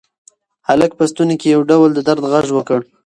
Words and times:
هلک 0.67 0.91
په 0.97 1.03
ستوني 1.11 1.35
کې 1.41 1.47
یو 1.55 1.61
ډول 1.69 1.89
د 1.93 1.99
درد 2.07 2.23
غږ 2.33 2.47
وکړ. 2.53 2.79